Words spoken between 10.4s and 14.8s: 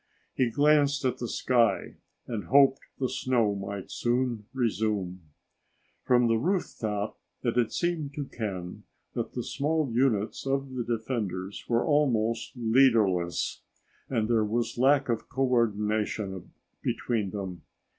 of the defenders were almost leaderless, and there was